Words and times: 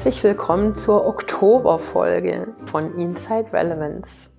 Herzlich 0.00 0.24
willkommen 0.24 0.72
zur 0.72 1.06
Oktoberfolge 1.06 2.54
von 2.64 2.98
Inside 2.98 3.52
Relevance. 3.52 4.30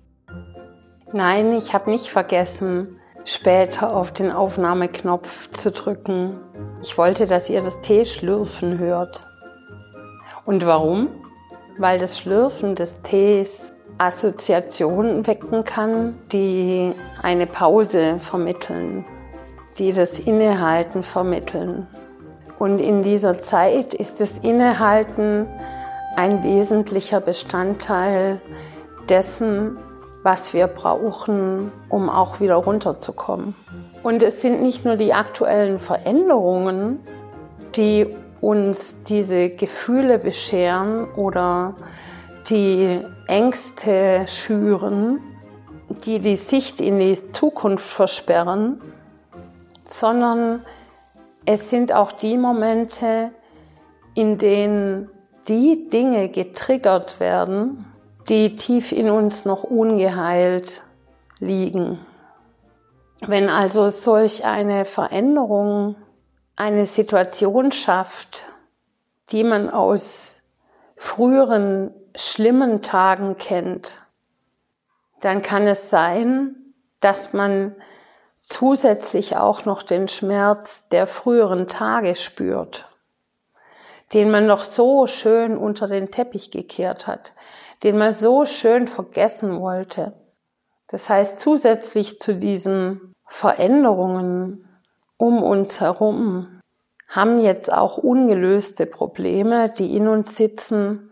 Nein, 1.12 1.52
ich 1.52 1.72
habe 1.72 1.88
nicht 1.88 2.08
vergessen, 2.08 2.98
später 3.24 3.94
auf 3.94 4.10
den 4.10 4.32
Aufnahmeknopf 4.32 5.52
zu 5.52 5.70
drücken. 5.70 6.40
Ich 6.82 6.98
wollte, 6.98 7.28
dass 7.28 7.48
ihr 7.48 7.62
das 7.62 7.80
Tee 7.80 8.04
schlürfen 8.04 8.80
hört. 8.80 9.24
Und 10.44 10.66
warum? 10.66 11.06
Weil 11.78 12.00
das 12.00 12.18
Schlürfen 12.18 12.74
des 12.74 13.00
Tees 13.02 13.72
Assoziationen 13.98 15.28
wecken 15.28 15.62
kann, 15.62 16.18
die 16.32 16.92
eine 17.22 17.46
Pause 17.46 18.18
vermitteln, 18.18 19.04
die 19.78 19.92
das 19.92 20.18
Innehalten 20.18 21.04
vermitteln. 21.04 21.86
Und 22.62 22.78
in 22.78 23.02
dieser 23.02 23.40
Zeit 23.40 23.92
ist 23.92 24.20
das 24.20 24.38
Innehalten 24.38 25.48
ein 26.14 26.44
wesentlicher 26.44 27.20
Bestandteil 27.20 28.40
dessen, 29.08 29.78
was 30.22 30.54
wir 30.54 30.68
brauchen, 30.68 31.72
um 31.88 32.08
auch 32.08 32.38
wieder 32.38 32.54
runterzukommen. 32.54 33.56
Und 34.04 34.22
es 34.22 34.42
sind 34.42 34.62
nicht 34.62 34.84
nur 34.84 34.94
die 34.94 35.12
aktuellen 35.12 35.80
Veränderungen, 35.80 37.00
die 37.74 38.06
uns 38.40 39.02
diese 39.02 39.50
Gefühle 39.50 40.20
bescheren 40.20 41.12
oder 41.14 41.74
die 42.48 43.00
Ängste 43.26 44.26
schüren, 44.28 45.18
die 46.06 46.20
die 46.20 46.36
Sicht 46.36 46.80
in 46.80 47.00
die 47.00 47.28
Zukunft 47.32 47.86
versperren, 47.86 48.80
sondern 49.82 50.62
es 51.44 51.70
sind 51.70 51.92
auch 51.92 52.12
die 52.12 52.36
Momente, 52.36 53.32
in 54.14 54.38
denen 54.38 55.10
die 55.48 55.88
Dinge 55.88 56.28
getriggert 56.28 57.18
werden, 57.20 57.86
die 58.28 58.54
tief 58.54 58.92
in 58.92 59.10
uns 59.10 59.44
noch 59.44 59.64
ungeheilt 59.64 60.82
liegen. 61.38 61.98
Wenn 63.20 63.48
also 63.48 63.88
solch 63.88 64.44
eine 64.44 64.84
Veränderung 64.84 65.96
eine 66.56 66.86
Situation 66.86 67.72
schafft, 67.72 68.50
die 69.30 69.44
man 69.44 69.70
aus 69.70 70.40
früheren 70.96 71.92
schlimmen 72.14 72.82
Tagen 72.82 73.34
kennt, 73.34 74.02
dann 75.20 75.42
kann 75.42 75.66
es 75.66 75.90
sein, 75.90 76.56
dass 77.00 77.32
man 77.32 77.74
zusätzlich 78.42 79.36
auch 79.36 79.64
noch 79.64 79.82
den 79.82 80.08
Schmerz 80.08 80.88
der 80.88 81.06
früheren 81.06 81.68
Tage 81.68 82.16
spürt, 82.16 82.88
den 84.12 84.30
man 84.30 84.46
noch 84.46 84.64
so 84.64 85.06
schön 85.06 85.56
unter 85.56 85.86
den 85.86 86.10
Teppich 86.10 86.50
gekehrt 86.50 87.06
hat, 87.06 87.32
den 87.84 87.96
man 87.96 88.12
so 88.12 88.44
schön 88.44 88.88
vergessen 88.88 89.60
wollte. 89.60 90.12
Das 90.88 91.08
heißt, 91.08 91.40
zusätzlich 91.40 92.18
zu 92.18 92.34
diesen 92.34 93.14
Veränderungen 93.26 94.68
um 95.16 95.42
uns 95.42 95.80
herum 95.80 96.60
haben 97.08 97.38
jetzt 97.38 97.72
auch 97.72 97.96
ungelöste 97.96 98.86
Probleme, 98.86 99.68
die 99.68 99.96
in 99.96 100.08
uns 100.08 100.36
sitzen, 100.36 101.10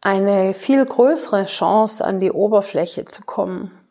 eine 0.00 0.54
viel 0.54 0.84
größere 0.84 1.44
Chance 1.46 2.04
an 2.04 2.20
die 2.20 2.32
Oberfläche 2.32 3.04
zu 3.04 3.22
kommen. 3.22 3.85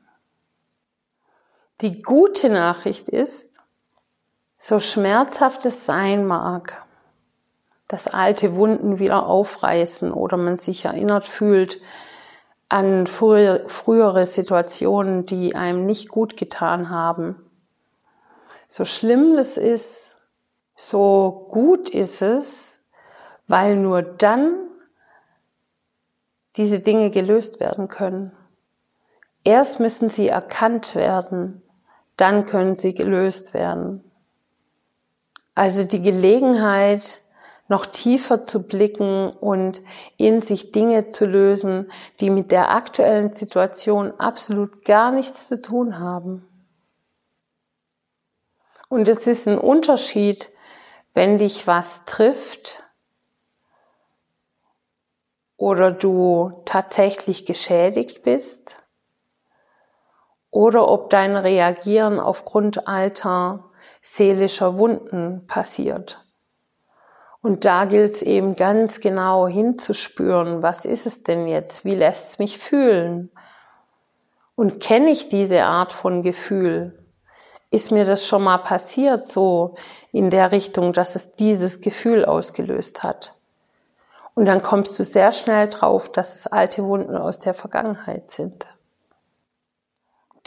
Die 1.81 2.01
gute 2.01 2.49
Nachricht 2.49 3.09
ist, 3.09 3.59
so 4.57 4.79
schmerzhaft 4.79 5.65
es 5.65 5.85
sein 5.85 6.25
mag, 6.25 6.85
dass 7.87 8.07
alte 8.07 8.55
Wunden 8.55 8.97
wieder 8.99 9.25
aufreißen 9.27 10.11
oder 10.11 10.37
man 10.37 10.55
sich 10.55 10.85
erinnert 10.85 11.25
fühlt 11.25 11.81
an 12.69 13.05
frühere 13.07 14.25
Situationen, 14.25 15.25
die 15.25 15.55
einem 15.55 15.85
nicht 15.85 16.09
gut 16.09 16.37
getan 16.37 16.89
haben. 16.89 17.35
So 18.67 18.85
schlimm 18.85 19.35
das 19.35 19.57
ist, 19.57 20.17
so 20.75 21.47
gut 21.51 21.89
ist 21.89 22.21
es, 22.21 22.81
weil 23.47 23.75
nur 23.75 24.01
dann 24.01 24.55
diese 26.55 26.79
Dinge 26.79 27.11
gelöst 27.11 27.59
werden 27.59 27.87
können. 27.89 28.31
Erst 29.43 29.79
müssen 29.79 30.09
sie 30.09 30.27
erkannt 30.27 30.95
werden, 30.95 31.61
dann 32.17 32.45
können 32.45 32.75
sie 32.75 32.93
gelöst 32.93 33.53
werden. 33.53 34.03
Also 35.53 35.83
die 35.83 36.01
Gelegenheit, 36.01 37.21
noch 37.67 37.85
tiefer 37.85 38.43
zu 38.43 38.63
blicken 38.63 39.29
und 39.29 39.81
in 40.17 40.39
sich 40.41 40.71
Dinge 40.71 41.07
zu 41.07 41.25
lösen, 41.25 41.91
die 42.19 42.29
mit 42.29 42.51
der 42.51 42.71
aktuellen 42.71 43.29
Situation 43.29 44.11
absolut 44.19 44.85
gar 44.85 45.11
nichts 45.11 45.47
zu 45.47 45.61
tun 45.61 45.99
haben. 45.99 46.47
Und 48.87 49.07
es 49.07 49.25
ist 49.25 49.47
ein 49.47 49.57
Unterschied, 49.57 50.51
wenn 51.13 51.37
dich 51.37 51.65
was 51.65 52.05
trifft 52.05 52.83
oder 55.57 55.91
du 55.91 56.61
tatsächlich 56.65 57.45
geschädigt 57.45 58.21
bist 58.21 58.84
oder 60.55 60.87
ob 60.87 61.09
dein 61.09 61.35
Reagieren 61.35 62.17
aufgrund 62.17 62.87
alter 62.87 63.65
seelischer 64.01 64.77
Wunden 64.77 65.45
passiert. 65.47 66.25
Und 67.41 67.65
da 67.65 67.83
gilt 67.83 68.13
es 68.13 68.21
eben 68.21 68.55
ganz 68.55 69.01
genau 69.01 69.49
hinzuspüren, 69.49 70.63
was 70.63 70.85
ist 70.85 71.05
es 71.05 71.23
denn 71.23 71.49
jetzt? 71.49 71.83
Wie 71.83 71.93
lässt 71.93 72.29
es 72.29 72.39
mich 72.39 72.57
fühlen? 72.57 73.29
Und 74.55 74.79
kenne 74.79 75.11
ich 75.11 75.27
diese 75.27 75.63
Art 75.63 75.91
von 75.91 76.21
Gefühl? 76.21 77.03
Ist 77.69 77.91
mir 77.91 78.05
das 78.05 78.25
schon 78.25 78.43
mal 78.43 78.59
passiert, 78.59 79.27
so 79.27 79.75
in 80.13 80.29
der 80.29 80.53
Richtung, 80.53 80.93
dass 80.93 81.17
es 81.17 81.33
dieses 81.33 81.81
Gefühl 81.81 82.23
ausgelöst 82.23 83.03
hat? 83.03 83.33
Und 84.35 84.45
dann 84.45 84.61
kommst 84.61 84.97
du 84.97 85.03
sehr 85.03 85.33
schnell 85.33 85.67
drauf, 85.67 86.09
dass 86.09 86.33
es 86.35 86.47
alte 86.47 86.85
Wunden 86.85 87.17
aus 87.17 87.39
der 87.39 87.53
Vergangenheit 87.53 88.29
sind, 88.29 88.65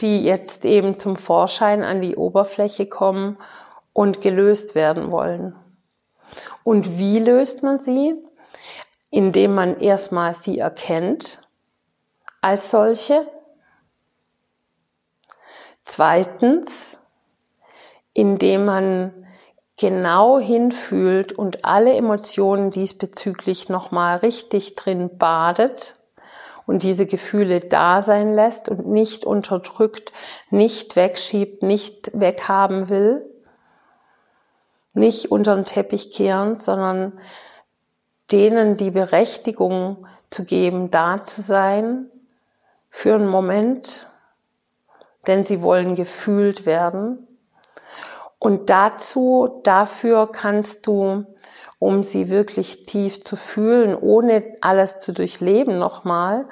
die 0.01 0.23
jetzt 0.23 0.65
eben 0.65 0.97
zum 0.97 1.15
Vorschein 1.15 1.83
an 1.83 2.01
die 2.01 2.15
Oberfläche 2.15 2.85
kommen 2.85 3.37
und 3.93 4.21
gelöst 4.21 4.75
werden 4.75 5.11
wollen. 5.11 5.55
Und 6.63 6.97
wie 6.97 7.19
löst 7.19 7.63
man 7.63 7.79
sie? 7.79 8.15
Indem 9.11 9.55
man 9.55 9.79
erstmal 9.79 10.35
sie 10.35 10.59
erkennt 10.59 11.41
als 12.41 12.71
solche. 12.71 13.27
Zweitens, 15.81 16.99
indem 18.13 18.65
man 18.65 19.27
genau 19.77 20.39
hinfühlt 20.39 21.31
und 21.31 21.65
alle 21.65 21.93
Emotionen 21.93 22.69
diesbezüglich 22.69 23.69
nochmal 23.69 24.17
richtig 24.17 24.75
drin 24.75 25.17
badet 25.17 25.98
und 26.69 26.83
diese 26.83 27.05
Gefühle 27.05 27.59
da 27.59 28.01
sein 28.01 28.33
lässt 28.33 28.69
und 28.69 28.87
nicht 28.87 29.25
unterdrückt, 29.25 30.13
nicht 30.49 30.95
wegschiebt, 30.95 31.63
nicht 31.63 32.11
weghaben 32.13 32.89
will 32.89 33.25
nicht 34.93 35.31
unter 35.31 35.55
den 35.55 35.65
Teppich 35.65 36.11
kehren, 36.11 36.55
sondern 36.55 37.19
denen 38.31 38.75
die 38.75 38.91
Berechtigung 38.91 40.05
zu 40.27 40.45
geben, 40.45 40.91
da 40.91 41.21
zu 41.21 41.41
sein 41.41 42.09
für 42.89 43.15
einen 43.15 43.27
Moment, 43.27 44.07
denn 45.27 45.43
sie 45.43 45.61
wollen 45.61 45.95
gefühlt 45.95 46.65
werden. 46.65 47.27
Und 48.37 48.69
dazu, 48.69 49.61
dafür 49.63 50.31
kannst 50.31 50.87
du, 50.87 51.25
um 51.79 52.03
sie 52.03 52.29
wirklich 52.29 52.85
tief 52.85 53.23
zu 53.23 53.37
fühlen, 53.37 53.95
ohne 53.95 54.43
alles 54.59 54.99
zu 54.99 55.13
durchleben 55.13 55.79
nochmal, 55.79 56.45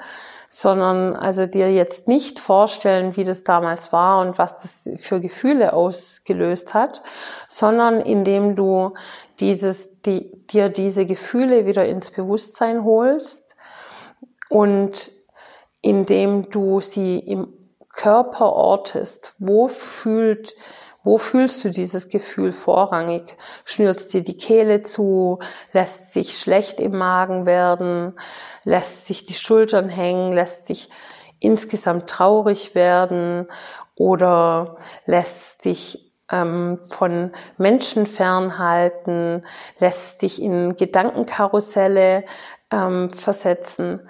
sondern 0.48 1.14
also 1.14 1.46
dir 1.46 1.70
jetzt 1.70 2.08
nicht 2.08 2.38
vorstellen, 2.38 3.16
wie 3.16 3.24
das 3.24 3.44
damals 3.44 3.92
war 3.92 4.22
und 4.22 4.38
was 4.38 4.54
das 4.56 4.88
für 4.96 5.20
Gefühle 5.20 5.74
ausgelöst 5.74 6.72
hat, 6.72 7.02
sondern 7.46 8.00
indem 8.00 8.54
du 8.54 8.94
dieses, 9.40 10.00
die, 10.00 10.32
dir 10.46 10.70
diese 10.70 11.04
Gefühle 11.04 11.66
wieder 11.66 11.84
ins 11.84 12.10
Bewusstsein 12.10 12.82
holst 12.84 13.56
und 14.48 15.12
indem 15.82 16.48
du 16.50 16.80
sie 16.80 17.18
im 17.18 17.52
Körper 17.90 18.54
ortest. 18.54 19.34
Wo 19.38 19.68
fühlt, 19.68 20.54
wo 21.08 21.16
fühlst 21.16 21.64
du 21.64 21.70
dieses 21.70 22.10
Gefühl 22.10 22.52
vorrangig? 22.52 23.38
Schnürst 23.64 24.12
dir 24.12 24.22
die 24.22 24.36
Kehle 24.36 24.82
zu? 24.82 25.38
Lässt 25.72 26.12
sich 26.12 26.36
schlecht 26.36 26.80
im 26.80 26.98
Magen 26.98 27.46
werden? 27.46 28.12
Lässt 28.64 29.06
sich 29.06 29.24
die 29.24 29.32
Schultern 29.32 29.88
hängen? 29.88 30.34
Lässt 30.34 30.66
sich 30.66 30.90
insgesamt 31.40 32.10
traurig 32.10 32.74
werden? 32.74 33.48
Oder 33.94 34.76
lässt 35.06 35.62
sich 35.62 36.12
ähm, 36.30 36.80
von 36.84 37.32
Menschen 37.56 38.04
fernhalten? 38.04 39.46
Lässt 39.78 40.20
dich 40.20 40.42
in 40.42 40.76
Gedankenkarusselle 40.76 42.24
ähm, 42.70 43.08
versetzen. 43.08 44.06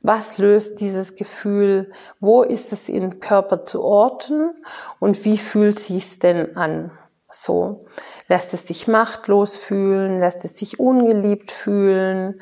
Was 0.00 0.38
löst 0.38 0.80
dieses 0.80 1.14
Gefühl? 1.14 1.92
Wo 2.20 2.42
ist 2.42 2.72
es 2.72 2.88
im 2.88 3.20
Körper 3.20 3.64
zu 3.64 3.82
orten? 3.82 4.54
Und 4.98 5.24
wie 5.24 5.38
fühlt 5.38 5.78
sich's 5.78 6.18
denn 6.18 6.56
an? 6.56 6.90
So. 7.30 7.86
Lässt 8.26 8.54
es 8.54 8.66
sich 8.66 8.88
machtlos 8.88 9.56
fühlen? 9.56 10.18
Lässt 10.20 10.44
es 10.44 10.56
sich 10.56 10.80
ungeliebt 10.80 11.50
fühlen? 11.52 12.40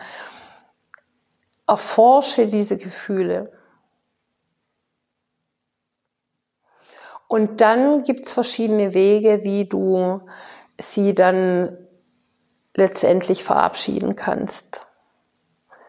Erforsche 1.67 2.47
diese 2.47 2.77
Gefühle. 2.77 3.53
Und 7.27 7.61
dann 7.61 8.05
gibt's 8.05 8.33
verschiedene 8.33 8.95
Wege, 8.95 9.45
wie 9.45 9.67
du 9.67 10.23
sie 10.81 11.15
dann 11.15 11.77
letztendlich 12.75 13.45
verabschieden 13.45 14.15
kannst, 14.17 14.87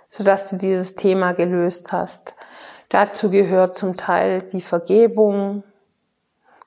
sodass 0.10 0.50
du 0.50 0.58
dieses 0.58 0.96
Thema 0.96 1.34
gelöst 1.34 1.94
hast. 1.94 2.36
Dazu 2.90 3.30
gehört 3.30 3.78
zum 3.78 3.96
Teil 3.96 4.42
die 4.42 4.62
Vergebung, 4.62 5.64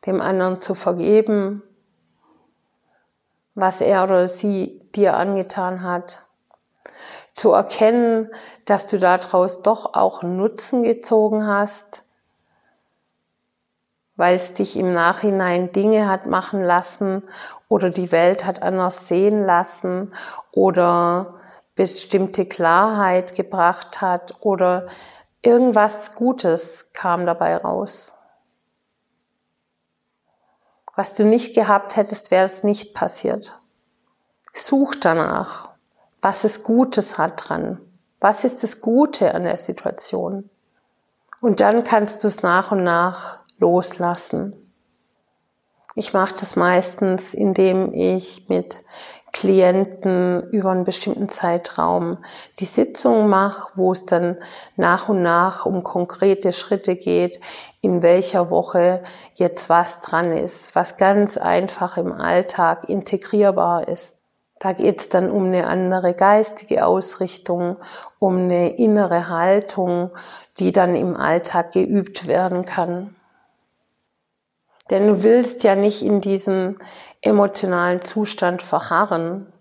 dem 0.06 0.20
anderen 0.20 0.58
zu 0.58 0.74
vergeben, 0.74 1.62
was 3.54 3.80
er 3.80 4.04
oder 4.04 4.28
sie 4.28 4.80
dir 4.94 5.16
angetan 5.16 5.82
hat. 5.82 6.22
Zu 7.34 7.50
erkennen, 7.50 8.30
dass 8.64 8.86
du 8.86 8.98
daraus 8.98 9.62
doch 9.62 9.94
auch 9.94 10.22
Nutzen 10.22 10.82
gezogen 10.84 11.46
hast, 11.46 12.04
weil 14.14 14.36
es 14.36 14.54
dich 14.54 14.76
im 14.76 14.92
Nachhinein 14.92 15.72
Dinge 15.72 16.08
hat 16.08 16.26
machen 16.26 16.62
lassen 16.62 17.24
oder 17.68 17.90
die 17.90 18.12
Welt 18.12 18.44
hat 18.44 18.62
anders 18.62 19.08
sehen 19.08 19.44
lassen 19.44 20.12
oder 20.52 21.40
bestimmte 21.82 22.46
Klarheit 22.46 23.34
gebracht 23.34 24.00
hat 24.00 24.36
oder 24.38 24.86
irgendwas 25.42 26.12
Gutes 26.12 26.92
kam 26.92 27.26
dabei 27.26 27.56
raus. 27.56 28.12
Was 30.94 31.12
du 31.14 31.24
nicht 31.24 31.56
gehabt 31.56 31.96
hättest, 31.96 32.30
wäre 32.30 32.44
es 32.44 32.62
nicht 32.62 32.94
passiert. 32.94 33.58
Such 34.52 34.94
danach, 35.00 35.70
was 36.20 36.44
es 36.44 36.62
Gutes 36.62 37.18
hat 37.18 37.48
dran. 37.48 37.80
Was 38.20 38.44
ist 38.44 38.62
das 38.62 38.80
Gute 38.80 39.34
an 39.34 39.42
der 39.42 39.58
Situation? 39.58 40.50
Und 41.40 41.58
dann 41.58 41.82
kannst 41.82 42.22
du 42.22 42.28
es 42.28 42.44
nach 42.44 42.70
und 42.70 42.84
nach 42.84 43.40
loslassen. 43.58 44.72
Ich 45.96 46.12
mache 46.12 46.34
das 46.34 46.54
meistens, 46.54 47.34
indem 47.34 47.92
ich 47.92 48.48
mit 48.48 48.84
Klienten 49.32 50.50
über 50.50 50.70
einen 50.70 50.84
bestimmten 50.84 51.28
Zeitraum 51.28 52.18
die 52.60 52.66
Sitzung 52.66 53.28
mache, 53.28 53.72
wo 53.74 53.92
es 53.92 54.04
dann 54.04 54.36
nach 54.76 55.08
und 55.08 55.22
nach 55.22 55.64
um 55.64 55.82
konkrete 55.82 56.52
Schritte 56.52 56.96
geht, 56.96 57.40
in 57.80 58.02
welcher 58.02 58.50
Woche 58.50 59.02
jetzt 59.34 59.70
was 59.70 60.00
dran 60.00 60.32
ist, 60.32 60.74
was 60.74 60.98
ganz 60.98 61.38
einfach 61.38 61.96
im 61.96 62.12
Alltag 62.12 62.90
integrierbar 62.90 63.88
ist. 63.88 64.18
Da 64.60 64.74
geht 64.74 65.00
es 65.00 65.08
dann 65.08 65.30
um 65.30 65.46
eine 65.46 65.66
andere 65.66 66.14
geistige 66.14 66.86
Ausrichtung, 66.86 67.78
um 68.18 68.36
eine 68.36 68.76
innere 68.76 69.28
Haltung, 69.28 70.10
die 70.58 70.70
dann 70.70 70.94
im 70.94 71.16
Alltag 71.16 71.72
geübt 71.72 72.28
werden 72.28 72.64
kann. 72.64 73.16
Denn 74.90 75.06
du 75.06 75.22
willst 75.22 75.64
ja 75.64 75.74
nicht 75.74 76.02
in 76.02 76.20
diesem 76.20 76.76
emotionalen 77.22 78.02
Zustand 78.02 78.62
verharren. 78.62 79.52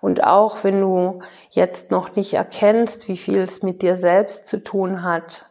Und 0.00 0.24
auch 0.24 0.64
wenn 0.64 0.80
du 0.80 1.20
jetzt 1.50 1.90
noch 1.90 2.16
nicht 2.16 2.34
erkennst, 2.34 3.08
wie 3.08 3.16
viel 3.16 3.38
es 3.38 3.62
mit 3.62 3.82
dir 3.82 3.96
selbst 3.96 4.46
zu 4.46 4.62
tun 4.62 5.02
hat, 5.02 5.46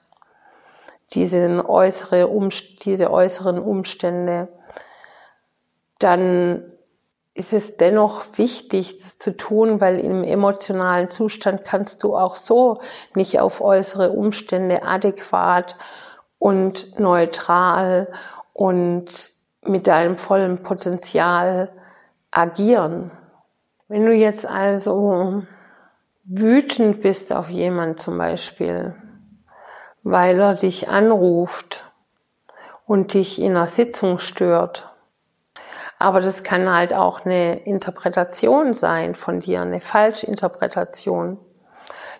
diese, 1.14 1.68
äußere, 1.68 2.30
diese 2.84 3.12
äußeren 3.12 3.60
Umstände, 3.60 4.48
dann 6.00 6.64
ist 7.34 7.54
es 7.54 7.78
dennoch 7.78 8.24
wichtig, 8.36 8.98
das 8.98 9.18
zu 9.18 9.36
tun, 9.36 9.82
weil 9.82 10.00
im 10.00 10.24
emotionalen 10.24 11.10
Zustand 11.10 11.64
kannst 11.64 12.04
du 12.04 12.16
auch 12.16 12.36
so 12.36 12.82
nicht 13.16 13.40
auf 13.40 13.62
äußere 13.62 14.12
Umstände 14.12 14.84
adäquat 14.84 15.78
und 16.38 17.00
neutral 17.00 18.12
und 18.54 19.32
mit 19.64 19.88
deinem 19.88 20.18
vollen 20.18 20.64
Potenzial 20.64 21.72
agieren. 22.32 23.12
Wenn 23.88 24.06
du 24.06 24.14
jetzt 24.14 24.46
also 24.46 25.44
wütend 26.24 27.02
bist 27.02 27.34
auf 27.34 27.50
jemand 27.50 27.98
zum 28.00 28.18
Beispiel, 28.18 28.96
weil 30.04 30.40
er 30.40 30.56
dich 30.56 30.90
anruft 30.90 31.92
und 32.86 33.14
dich 33.14 33.42
in 33.42 33.52
einer 33.52 33.68
Sitzung 33.68 34.20
stört, 34.20 34.94
aber 35.98 36.22
das 36.22 36.44
kann 36.44 36.74
halt 36.74 36.94
auch 36.94 37.26
eine 37.26 37.60
Interpretation 37.66 38.74
sein 38.74 39.16
von 39.16 39.42
dir, 39.42 39.62
eine 39.62 39.82
Falschinterpretation. 39.82 41.38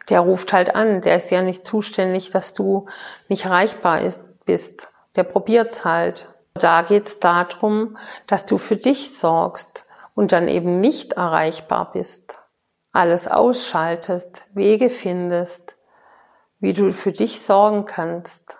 Der 0.10 0.20
ruft 0.20 0.52
halt 0.52 0.76
an, 0.76 1.02
der 1.02 1.16
ist 1.16 1.32
ja 1.32 1.42
nicht 1.42 1.66
zuständig, 1.66 2.32
dass 2.32 2.54
du 2.54 2.88
nicht 3.30 3.46
erreichbar 3.46 4.02
bist 4.46 4.90
der 5.16 5.24
probiert's 5.24 5.86
halt. 5.86 6.30
Da 6.60 6.82
geht's 6.82 7.20
darum, 7.20 7.98
dass 8.28 8.46
du 8.46 8.58
für 8.58 8.76
dich 8.76 9.18
sorgst 9.18 9.86
und 10.16 10.32
dann 10.32 10.48
eben 10.48 10.80
nicht 10.80 11.14
erreichbar 11.14 11.92
bist. 11.92 12.40
Alles 12.92 13.28
ausschaltest, 13.28 14.46
Wege 14.54 14.90
findest, 14.90 15.78
wie 16.60 16.74
du 16.74 16.92
für 16.92 17.12
dich 17.12 17.42
sorgen 17.42 17.86
kannst. 17.86 18.58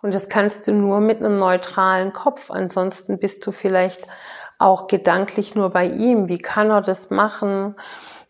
Und 0.00 0.14
das 0.14 0.28
kannst 0.28 0.66
du 0.68 0.72
nur 0.72 1.00
mit 1.00 1.18
einem 1.18 1.38
neutralen 1.38 2.12
Kopf. 2.12 2.50
Ansonsten 2.50 3.18
bist 3.18 3.44
du 3.46 3.50
vielleicht 3.50 4.06
auch 4.58 4.86
gedanklich 4.86 5.56
nur 5.56 5.70
bei 5.70 5.86
ihm. 5.86 6.28
Wie 6.28 6.38
kann 6.38 6.70
er 6.70 6.82
das 6.82 7.10
machen? 7.10 7.74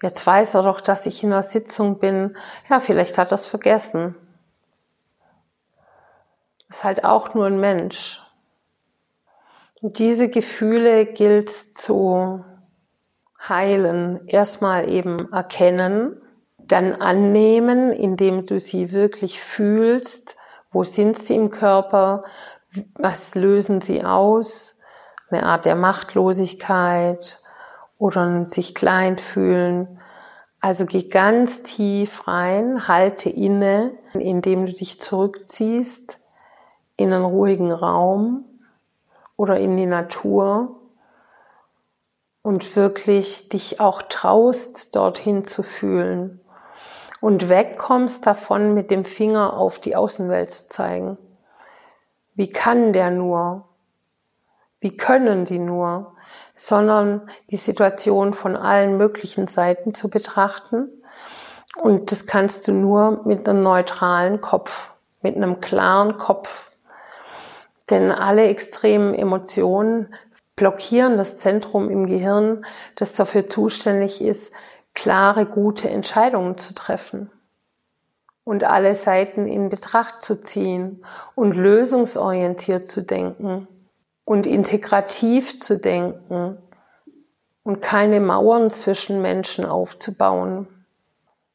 Jetzt 0.02 0.26
weiß 0.26 0.54
er 0.54 0.62
doch, 0.62 0.80
dass 0.80 1.04
ich 1.04 1.22
in 1.22 1.32
einer 1.32 1.42
Sitzung 1.42 1.98
bin. 1.98 2.36
Ja, 2.70 2.80
vielleicht 2.80 3.18
hat 3.18 3.32
er 3.32 3.34
es 3.34 3.46
vergessen 3.46 4.16
ist 6.68 6.84
halt 6.84 7.04
auch 7.04 7.34
nur 7.34 7.46
ein 7.46 7.60
Mensch. 7.60 8.20
Und 9.80 9.98
diese 9.98 10.28
Gefühle 10.28 11.06
gilt 11.06 11.50
zu 11.50 12.44
heilen. 13.48 14.26
Erstmal 14.26 14.90
eben 14.90 15.32
erkennen, 15.32 16.20
dann 16.58 16.94
annehmen, 16.94 17.92
indem 17.92 18.44
du 18.44 18.58
sie 18.58 18.92
wirklich 18.92 19.40
fühlst. 19.40 20.36
Wo 20.70 20.84
sind 20.84 21.18
sie 21.18 21.36
im 21.36 21.50
Körper? 21.50 22.22
Was 22.94 23.34
lösen 23.34 23.80
sie 23.80 24.04
aus? 24.04 24.78
Eine 25.30 25.44
Art 25.44 25.64
der 25.64 25.76
Machtlosigkeit 25.76 27.40
oder 27.98 28.44
sich 28.46 28.74
klein 28.74 29.16
fühlen. 29.18 30.00
Also 30.60 30.86
geh 30.86 31.04
ganz 31.04 31.62
tief 31.62 32.26
rein, 32.26 32.88
halte 32.88 33.30
inne, 33.30 33.92
indem 34.12 34.66
du 34.66 34.72
dich 34.72 35.00
zurückziehst 35.00 36.18
in 36.98 37.12
einen 37.12 37.24
ruhigen 37.24 37.72
Raum 37.72 38.44
oder 39.36 39.58
in 39.58 39.76
die 39.76 39.86
Natur 39.86 40.80
und 42.42 42.76
wirklich 42.76 43.48
dich 43.48 43.80
auch 43.80 44.02
traust, 44.02 44.96
dorthin 44.96 45.44
zu 45.44 45.62
fühlen 45.62 46.40
und 47.20 47.48
wegkommst 47.48 48.26
davon, 48.26 48.74
mit 48.74 48.90
dem 48.90 49.04
Finger 49.04 49.54
auf 49.54 49.78
die 49.78 49.94
Außenwelt 49.96 50.50
zu 50.50 50.68
zeigen. 50.68 51.18
Wie 52.34 52.48
kann 52.48 52.92
der 52.92 53.10
nur? 53.10 53.68
Wie 54.80 54.96
können 54.96 55.44
die 55.44 55.58
nur? 55.60 56.14
Sondern 56.56 57.30
die 57.50 57.56
Situation 57.56 58.34
von 58.34 58.56
allen 58.56 58.96
möglichen 58.96 59.46
Seiten 59.46 59.92
zu 59.92 60.10
betrachten. 60.10 60.88
Und 61.80 62.10
das 62.10 62.26
kannst 62.26 62.66
du 62.66 62.72
nur 62.72 63.22
mit 63.24 63.48
einem 63.48 63.60
neutralen 63.60 64.40
Kopf, 64.40 64.92
mit 65.22 65.36
einem 65.36 65.60
klaren 65.60 66.16
Kopf 66.16 66.67
denn 67.90 68.10
alle 68.10 68.46
extremen 68.48 69.14
Emotionen 69.14 70.14
blockieren 70.56 71.16
das 71.16 71.38
Zentrum 71.38 71.88
im 71.90 72.06
Gehirn, 72.06 72.64
das 72.96 73.14
dafür 73.14 73.46
zuständig 73.46 74.20
ist, 74.20 74.52
klare, 74.94 75.46
gute 75.46 75.88
Entscheidungen 75.88 76.58
zu 76.58 76.74
treffen 76.74 77.30
und 78.44 78.64
alle 78.64 78.94
Seiten 78.94 79.46
in 79.46 79.68
Betracht 79.68 80.22
zu 80.22 80.40
ziehen 80.40 81.04
und 81.34 81.56
lösungsorientiert 81.56 82.88
zu 82.88 83.02
denken 83.02 83.68
und 84.24 84.46
integrativ 84.46 85.60
zu 85.60 85.78
denken 85.78 86.58
und 87.62 87.80
keine 87.80 88.20
Mauern 88.20 88.70
zwischen 88.70 89.22
Menschen 89.22 89.64
aufzubauen. 89.64 90.66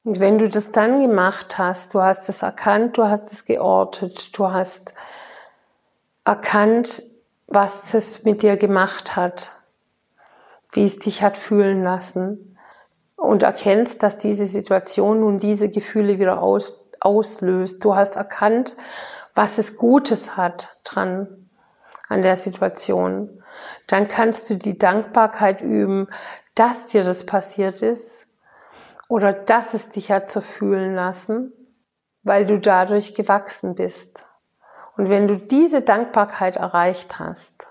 Und 0.03 0.19
wenn 0.19 0.37
du 0.37 0.47
das 0.47 0.71
dann 0.71 0.99
gemacht 0.99 1.57
hast, 1.57 1.93
du 1.93 2.01
hast 2.01 2.29
es 2.29 2.41
erkannt, 2.43 2.97
du 2.97 3.05
hast 3.05 3.31
es 3.31 3.45
geortet, 3.45 4.37
du 4.37 4.51
hast 4.51 4.93
erkannt, 6.25 7.03
was 7.47 7.93
es 7.93 8.23
mit 8.23 8.43
dir 8.43 8.57
gemacht 8.57 9.15
hat, 9.15 9.55
wie 10.71 10.85
es 10.85 10.99
dich 10.99 11.21
hat 11.21 11.37
fühlen 11.37 11.83
lassen. 11.83 12.49
und 13.15 13.41
erkennst, 13.43 14.03
dass 14.03 14.17
diese 14.17 14.45
Situation 14.45 15.21
nun 15.21 15.37
diese 15.37 15.69
Gefühle 15.69 16.19
wieder 16.19 16.41
aus, 16.41 16.73
auslöst. 16.99 17.83
Du 17.85 17.95
hast 17.95 18.17
erkannt, 18.17 18.75
was 19.33 19.57
es 19.59 19.77
Gutes 19.77 20.35
hat 20.35 20.77
dran 20.83 21.49
an 22.09 22.21
der 22.21 22.35
Situation. 22.35 23.41
Dann 23.87 24.09
kannst 24.09 24.49
du 24.49 24.55
die 24.55 24.77
Dankbarkeit 24.77 25.61
üben, 25.61 26.07
dass 26.55 26.87
dir 26.87 27.05
das 27.05 27.25
passiert 27.25 27.81
ist 27.81 28.27
oder 29.07 29.31
dass 29.31 29.73
es 29.73 29.89
dich 29.89 30.11
hat 30.11 30.29
so 30.29 30.41
fühlen 30.41 30.93
lassen, 30.93 31.53
weil 32.23 32.45
du 32.45 32.59
dadurch 32.59 33.13
gewachsen 33.13 33.75
bist. 33.75 34.25
Und 34.95 35.09
wenn 35.09 35.27
du 35.27 35.37
diese 35.37 35.81
Dankbarkeit 35.81 36.57
erreicht 36.57 37.19
hast, 37.19 37.67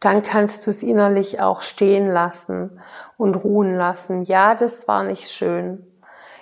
dann 0.00 0.22
kannst 0.22 0.66
du 0.66 0.70
es 0.70 0.82
innerlich 0.82 1.40
auch 1.40 1.62
stehen 1.62 2.06
lassen 2.06 2.80
und 3.16 3.34
ruhen 3.34 3.76
lassen. 3.76 4.22
Ja, 4.22 4.54
das 4.54 4.86
war 4.88 5.02
nicht 5.02 5.30
schön. 5.30 5.84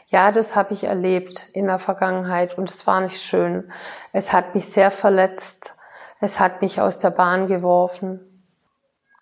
Ja, 0.07 0.33
das 0.33 0.55
habe 0.55 0.75
ich 0.75 0.85
erlebt 0.85 1.49
in 1.53 1.67
der 1.67 1.79
Vergangenheit 1.79 2.59
und 2.59 2.69
es 2.69 2.87
war 2.87 3.01
nicht 3.01 3.21
schön. 3.21 3.71
Es 4.13 4.33
hat 4.33 4.55
mich 4.55 4.67
sehr 4.67 4.91
verletzt. 4.91 5.75
Es 6.21 6.41
hat 6.41 6.63
mich 6.63 6.81
aus 6.81 6.99
der 6.99 7.11
Bahn 7.11 7.47
geworfen. 7.47 8.21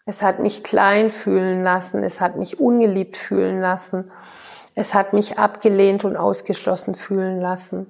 Es 0.07 0.23
hat 0.23 0.41
mich 0.41 0.65
klein 0.65 1.09
fühlen 1.11 1.63
lassen. 1.63 2.03
Es 2.03 2.21
hat 2.21 2.37
mich 2.37 2.59
ungeliebt 2.59 3.17
fühlen 3.17 3.61
lassen. 3.61 4.11
Es 4.75 4.95
hat 4.95 5.13
mich 5.13 5.39
abgelehnt 5.39 6.05
und 6.05 6.17
ausgeschlossen 6.17 6.95
fühlen 6.95 7.41
lassen. 7.41 7.87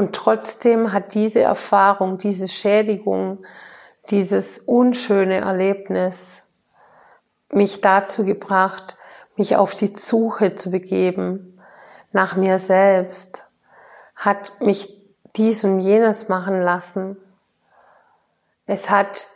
Und 0.00 0.14
trotzdem 0.14 0.94
hat 0.94 1.12
diese 1.12 1.42
Erfahrung, 1.42 2.16
diese 2.16 2.48
Schädigung, 2.48 3.44
dieses 4.08 4.58
unschöne 4.58 5.42
Erlebnis 5.42 6.42
mich 7.50 7.82
dazu 7.82 8.24
gebracht, 8.24 8.96
mich 9.36 9.56
auf 9.56 9.74
die 9.74 9.94
Suche 9.94 10.54
zu 10.54 10.70
begeben 10.70 11.60
nach 12.12 12.34
mir 12.34 12.58
selbst, 12.58 13.44
hat 14.16 14.62
mich 14.62 14.88
dies 15.36 15.64
und 15.64 15.80
jenes 15.80 16.30
machen 16.30 16.62
lassen. 16.62 17.18
Es 18.64 18.88
hat 18.88 19.28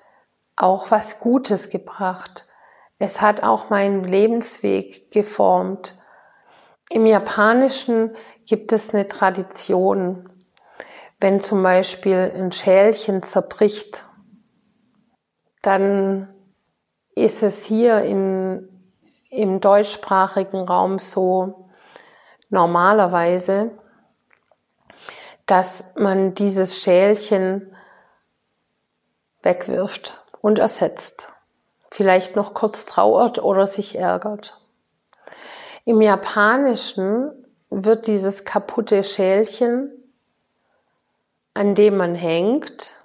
auch 0.56 0.90
was 0.90 1.20
Gutes 1.20 1.68
gebracht. 1.68 2.46
Es 2.98 3.20
hat 3.20 3.42
auch 3.42 3.68
meinen 3.68 4.02
Lebensweg 4.02 5.10
geformt. 5.10 5.94
Im 6.88 7.04
Japanischen 7.04 8.16
gibt 8.46 8.72
es 8.72 8.94
eine 8.94 9.06
Tradition, 9.06 10.30
wenn 11.20 11.40
zum 11.40 11.62
Beispiel 11.62 12.32
ein 12.34 12.52
Schälchen 12.52 13.22
zerbricht 13.22 14.04
dann 15.64 16.28
ist 17.14 17.42
es 17.42 17.64
hier 17.64 18.02
in, 18.02 18.68
im 19.30 19.60
deutschsprachigen 19.60 20.60
Raum 20.60 20.98
so 20.98 21.70
normalerweise, 22.50 23.70
dass 25.46 25.84
man 25.96 26.34
dieses 26.34 26.80
Schälchen 26.80 27.74
wegwirft 29.42 30.22
und 30.42 30.58
ersetzt. 30.58 31.28
Vielleicht 31.90 32.36
noch 32.36 32.52
kurz 32.52 32.84
trauert 32.84 33.42
oder 33.42 33.66
sich 33.66 33.96
ärgert. 33.96 34.60
Im 35.86 36.02
Japanischen 36.02 37.30
wird 37.70 38.06
dieses 38.06 38.44
kaputte 38.44 39.02
Schälchen, 39.02 40.03
an 41.54 41.76
dem 41.76 41.96
man 41.96 42.16
hängt, 42.16 42.96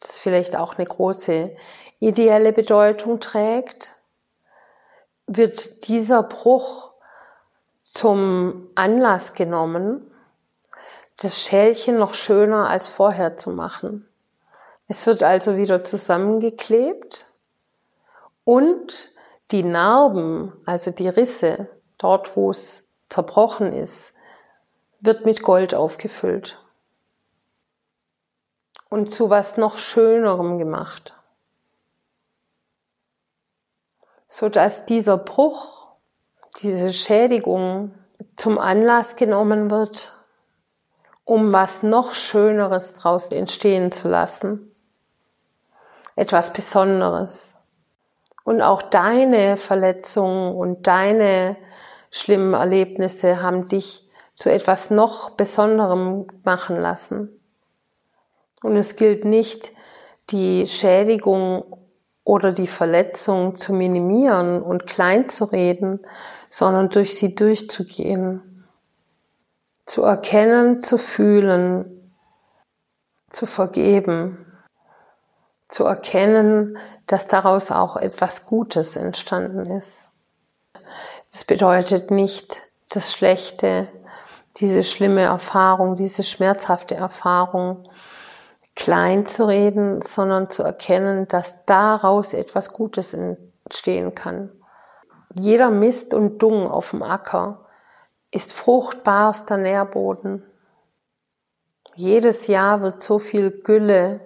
das 0.00 0.18
vielleicht 0.18 0.56
auch 0.56 0.78
eine 0.78 0.86
große 0.86 1.54
ideelle 1.98 2.52
Bedeutung 2.52 3.18
trägt, 3.18 3.92
wird 5.26 5.88
dieser 5.88 6.22
Bruch 6.22 6.92
zum 7.82 8.70
Anlass 8.76 9.34
genommen, 9.34 10.14
das 11.16 11.42
Schälchen 11.42 11.98
noch 11.98 12.14
schöner 12.14 12.68
als 12.68 12.86
vorher 12.86 13.36
zu 13.36 13.50
machen. 13.50 14.08
Es 14.86 15.06
wird 15.06 15.24
also 15.24 15.56
wieder 15.56 15.82
zusammengeklebt 15.82 17.26
und 18.44 19.10
die 19.50 19.64
Narben, 19.64 20.52
also 20.64 20.92
die 20.92 21.08
Risse, 21.08 21.68
dort 21.98 22.36
wo 22.36 22.50
es 22.50 22.86
zerbrochen 23.08 23.72
ist, 23.72 24.12
wird 25.00 25.24
mit 25.24 25.42
Gold 25.42 25.74
aufgefüllt 25.74 26.58
und 28.88 29.10
zu 29.10 29.30
was 29.30 29.56
noch 29.56 29.78
Schönerem 29.78 30.58
gemacht. 30.58 31.14
So 34.26 34.48
dass 34.48 34.86
dieser 34.86 35.16
Bruch, 35.16 35.88
diese 36.60 36.92
Schädigung 36.92 37.94
zum 38.36 38.58
Anlass 38.58 39.16
genommen 39.16 39.70
wird, 39.70 40.12
um 41.24 41.52
was 41.52 41.82
noch 41.82 42.12
Schöneres 42.12 42.94
draus 42.94 43.32
entstehen 43.32 43.90
zu 43.90 44.08
lassen. 44.08 44.74
Etwas 46.16 46.52
Besonderes. 46.52 47.56
Und 48.44 48.62
auch 48.62 48.82
deine 48.82 49.56
Verletzungen 49.56 50.56
und 50.56 50.86
deine 50.86 51.56
schlimmen 52.10 52.54
Erlebnisse 52.54 53.42
haben 53.42 53.66
dich 53.66 54.08
zu 54.34 54.50
etwas 54.50 54.90
noch 54.90 55.30
Besonderem 55.30 56.26
machen 56.44 56.80
lassen. 56.80 57.37
Und 58.62 58.76
es 58.76 58.96
gilt 58.96 59.24
nicht, 59.24 59.72
die 60.30 60.66
Schädigung 60.66 61.64
oder 62.24 62.52
die 62.52 62.66
Verletzung 62.66 63.56
zu 63.56 63.72
minimieren 63.72 64.62
und 64.62 64.86
klein 64.86 65.28
zu 65.28 65.44
reden, 65.44 66.00
sondern 66.48 66.90
durch 66.90 67.16
sie 67.16 67.34
durchzugehen. 67.34 68.66
Zu 69.86 70.02
erkennen, 70.02 70.76
zu 70.76 70.98
fühlen, 70.98 72.12
zu 73.30 73.46
vergeben, 73.46 74.46
zu 75.68 75.84
erkennen, 75.84 76.76
dass 77.06 77.26
daraus 77.26 77.70
auch 77.70 77.96
etwas 77.96 78.44
Gutes 78.44 78.96
entstanden 78.96 79.64
ist. 79.70 80.08
Das 81.32 81.44
bedeutet 81.44 82.10
nicht 82.10 82.60
das 82.90 83.12
Schlechte, 83.12 83.88
diese 84.56 84.82
schlimme 84.82 85.22
Erfahrung, 85.22 85.94
diese 85.94 86.22
schmerzhafte 86.22 86.94
Erfahrung 86.94 87.84
klein 88.78 89.26
zu 89.26 89.48
reden, 89.48 90.02
sondern 90.02 90.48
zu 90.48 90.62
erkennen, 90.62 91.26
dass 91.26 91.64
daraus 91.66 92.32
etwas 92.32 92.72
Gutes 92.72 93.12
entstehen 93.12 94.14
kann. 94.14 94.52
Jeder 95.34 95.68
Mist 95.68 96.14
und 96.14 96.38
Dung 96.38 96.68
auf 96.68 96.90
dem 96.90 97.02
Acker 97.02 97.66
ist 98.30 98.52
fruchtbarster 98.52 99.56
Nährboden. 99.56 100.44
Jedes 101.96 102.46
Jahr 102.46 102.80
wird 102.80 103.00
so 103.00 103.18
viel 103.18 103.50
Gülle 103.50 104.20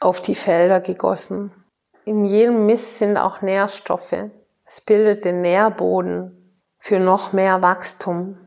auf 0.00 0.22
die 0.22 0.34
Felder 0.34 0.80
gegossen. 0.80 1.52
In 2.06 2.24
jedem 2.24 2.64
Mist 2.64 2.98
sind 2.98 3.18
auch 3.18 3.42
Nährstoffe. 3.42 4.30
Es 4.64 4.80
bildet 4.80 5.26
den 5.26 5.42
Nährboden 5.42 6.62
für 6.78 6.98
noch 6.98 7.34
mehr 7.34 7.60
Wachstum. 7.60 8.38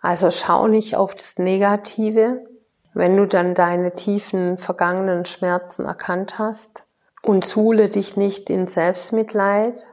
Also 0.00 0.30
schau 0.30 0.66
nicht 0.66 0.96
auf 0.96 1.14
das 1.14 1.36
Negative, 1.36 2.46
wenn 2.94 3.16
du 3.16 3.26
dann 3.26 3.54
deine 3.54 3.92
tiefen 3.92 4.58
vergangenen 4.58 5.24
Schmerzen 5.24 5.86
erkannt 5.86 6.38
hast 6.38 6.84
und 7.22 7.44
suhle 7.44 7.88
dich 7.88 8.16
nicht 8.16 8.50
in 8.50 8.66
Selbstmitleid, 8.66 9.86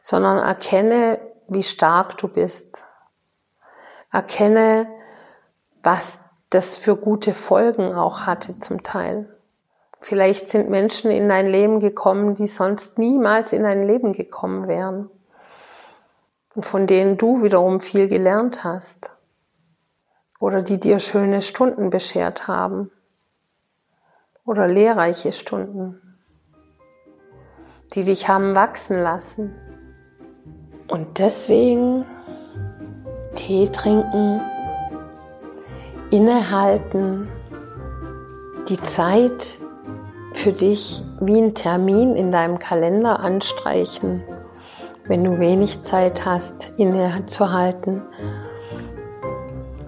sondern 0.00 0.38
erkenne, 0.38 1.20
wie 1.48 1.62
stark 1.62 2.18
du 2.18 2.28
bist. 2.28 2.84
Erkenne, 4.10 4.88
was 5.82 6.20
das 6.50 6.76
für 6.76 6.96
gute 6.96 7.32
Folgen 7.32 7.94
auch 7.94 8.26
hatte 8.26 8.58
zum 8.58 8.82
Teil. 8.82 9.28
Vielleicht 10.00 10.50
sind 10.50 10.68
Menschen 10.68 11.10
in 11.10 11.28
dein 11.28 11.46
Leben 11.46 11.78
gekommen, 11.78 12.34
die 12.34 12.48
sonst 12.48 12.98
niemals 12.98 13.52
in 13.52 13.62
dein 13.62 13.86
Leben 13.86 14.12
gekommen 14.12 14.68
wären 14.68 15.08
und 16.54 16.66
von 16.66 16.86
denen 16.86 17.16
du 17.16 17.42
wiederum 17.42 17.80
viel 17.80 18.08
gelernt 18.08 18.64
hast 18.64 19.11
oder 20.42 20.62
die 20.62 20.80
dir 20.80 20.98
schöne 20.98 21.40
Stunden 21.40 21.90
beschert 21.90 22.48
haben 22.48 22.90
oder 24.44 24.66
lehrreiche 24.66 25.30
Stunden, 25.30 26.18
die 27.94 28.02
dich 28.02 28.26
haben 28.26 28.56
wachsen 28.56 29.00
lassen. 29.00 29.54
Und 30.88 31.20
deswegen 31.20 32.04
Tee 33.36 33.68
trinken, 33.68 34.40
innehalten, 36.10 37.28
die 38.68 38.80
Zeit 38.80 39.60
für 40.32 40.52
dich 40.52 41.04
wie 41.20 41.40
ein 41.40 41.54
Termin 41.54 42.16
in 42.16 42.32
deinem 42.32 42.58
Kalender 42.58 43.20
anstreichen, 43.20 44.24
wenn 45.04 45.22
du 45.22 45.38
wenig 45.38 45.84
Zeit 45.84 46.26
hast, 46.26 46.72
innezuhalten 46.78 48.02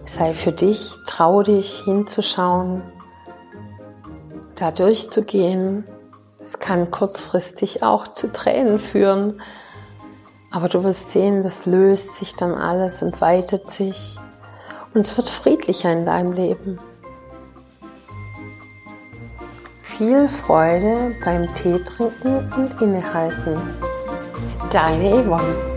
Sei 0.07 0.35
für 0.35 0.53
dich, 0.53 0.95
trau 1.07 1.43
dich 1.43 1.83
hinzuschauen, 1.85 2.83
da 4.55 4.71
durchzugehen. 4.71 5.87
Es 6.41 6.59
kann 6.59 6.91
kurzfristig 6.91 7.83
auch 7.83 8.07
zu 8.09 8.31
Tränen 8.31 8.79
führen, 8.79 9.41
Aber 10.55 10.69
du 10.69 10.85
wirst 10.85 11.11
sehen, 11.11 11.43
das 11.43 11.67
löst 11.67 12.15
sich 12.15 12.37
dann 12.37 12.55
alles 12.55 13.03
und 13.03 13.21
weitet 13.21 13.73
sich 13.73 14.17
und 14.95 15.01
es 15.01 15.17
wird 15.17 15.29
friedlicher 15.29 15.93
in 15.93 16.07
deinem 16.07 16.33
Leben. 16.33 16.79
Viel 19.83 20.29
Freude 20.29 21.17
beim 21.25 21.53
Tee 21.55 21.83
trinken 21.83 22.53
und 22.57 22.81
innehalten. 22.81 23.61
Deine 24.71 25.25
Yvonne. 25.25 25.74